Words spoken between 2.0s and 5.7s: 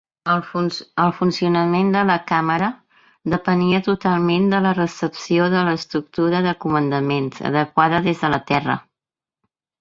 la càmera depenia totalment de la recepció de